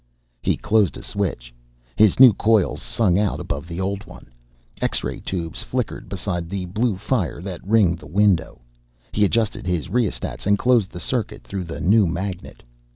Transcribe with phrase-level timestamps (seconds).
[0.41, 1.53] He closed a switch.
[1.95, 4.31] His new coils sung out above the old one.
[4.81, 8.61] X ray tubes flickered beside the blue fire that ringed the window.
[9.11, 12.63] He adjusted his rheostats and closed the circuit through the new magnet.